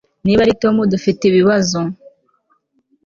Niba 0.23 0.41
ari 0.43 0.53
Tom 0.61 0.75
dufite 0.93 1.21
ibibazo 1.25 1.79